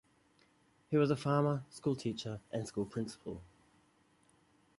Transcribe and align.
He 0.89 0.97
was 0.97 1.11
a 1.11 1.15
farmer, 1.15 1.63
school 1.69 1.95
teacher 1.95 2.39
and 2.51 2.67
school 2.67 2.87
principal. 2.87 3.43